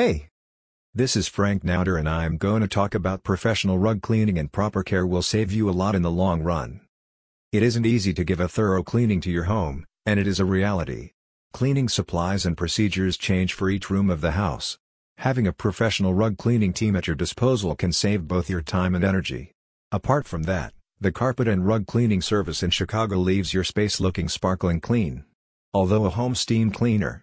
[0.00, 0.28] Hey!
[0.94, 4.82] This is Frank Nauder and I'm going to talk about professional rug cleaning and proper
[4.82, 6.80] care will save you a lot in the long run.
[7.52, 10.46] It isn't easy to give a thorough cleaning to your home, and it is a
[10.46, 11.10] reality.
[11.52, 14.78] Cleaning supplies and procedures change for each room of the house.
[15.18, 19.04] Having a professional rug cleaning team at your disposal can save both your time and
[19.04, 19.52] energy.
[19.92, 24.30] Apart from that, the carpet and rug cleaning service in Chicago leaves your space looking
[24.30, 25.26] sparkling clean.
[25.74, 27.18] Although a home steam cleaner,